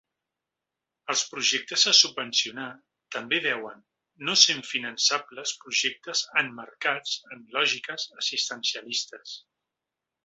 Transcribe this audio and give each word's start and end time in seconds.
Els 1.13 1.23
projectes 1.33 1.83
a 1.91 1.91
subvencionar 1.97 2.69
també 3.17 3.41
deuen, 3.43 3.83
no 4.29 4.35
sent 4.45 4.65
finançables 4.71 5.55
projectes 5.67 6.25
emmarcats 6.43 7.17
en 7.37 7.45
lògiques 7.59 8.09
assistencialistes. 8.25 9.39